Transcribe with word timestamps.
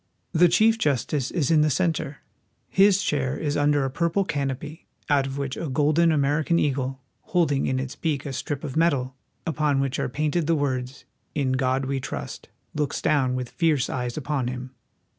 The 0.31 0.47
chief 0.47 0.79
justice 0.79 1.29
is 1.29 1.51
in 1.51 1.61
the 1.61 1.69
center. 1.69 2.21
His 2.69 3.03
chair 3.03 3.37
is 3.37 3.55
under 3.55 3.85
a 3.85 3.91
purple 3.91 4.25
canopy, 4.25 4.87
out 5.11 5.27
of 5.27 5.37
which 5.37 5.55
a 5.55 5.69
golden 5.69 6.11
American 6.11 6.57
eagle, 6.57 6.99
holding 7.21 7.67
in 7.67 7.77
its 7.79 7.95
beak 7.95 8.25
a 8.25 8.33
strip 8.33 8.63
of 8.63 8.75
metal, 8.75 9.15
upon 9.45 9.79
which 9.79 9.99
are 9.99 10.09
painted 10.09 10.47
the 10.47 10.55
words," 10.55 11.05
In 11.35 11.51
God 11.51 11.85
we 11.85 11.99
trust," 11.99 12.49
looks 12.73 12.99
down 12.99 13.35
with 13.35 13.49
fierce 13.51 13.91
eyes 13.91 14.17
upon 14.17 14.47
him. 14.47 14.71